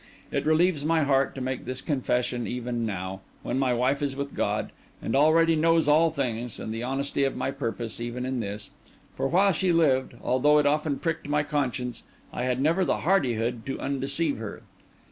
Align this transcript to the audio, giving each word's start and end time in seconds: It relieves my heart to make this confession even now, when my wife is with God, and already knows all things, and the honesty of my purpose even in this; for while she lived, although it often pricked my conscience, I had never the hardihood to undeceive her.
It 0.31 0.47
relieves 0.47 0.83
my 0.83 1.03
heart 1.03 1.35
to 1.35 1.41
make 1.41 1.65
this 1.65 1.79
confession 1.79 2.47
even 2.47 2.87
now, 2.87 3.21
when 3.43 3.59
my 3.59 3.71
wife 3.71 4.01
is 4.01 4.15
with 4.15 4.33
God, 4.33 4.71
and 4.99 5.15
already 5.15 5.55
knows 5.55 5.87
all 5.87 6.09
things, 6.09 6.59
and 6.59 6.73
the 6.73 6.81
honesty 6.81 7.23
of 7.23 7.35
my 7.35 7.51
purpose 7.51 7.99
even 8.01 8.25
in 8.25 8.39
this; 8.39 8.71
for 9.15 9.27
while 9.27 9.51
she 9.51 9.71
lived, 9.71 10.15
although 10.23 10.57
it 10.57 10.65
often 10.65 10.97
pricked 10.97 11.29
my 11.29 11.43
conscience, 11.43 12.01
I 12.33 12.45
had 12.45 12.59
never 12.59 12.83
the 12.83 13.01
hardihood 13.01 13.63
to 13.67 13.79
undeceive 13.79 14.39
her. 14.39 14.63